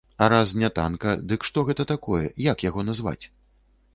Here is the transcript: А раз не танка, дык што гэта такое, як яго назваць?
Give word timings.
А 0.25 0.27
раз 0.31 0.51
не 0.61 0.69
танка, 0.79 1.11
дык 1.33 1.43
што 1.51 1.65
гэта 1.69 1.85
такое, 1.93 2.23
як 2.47 2.65
яго 2.69 2.87
назваць? 2.89 3.21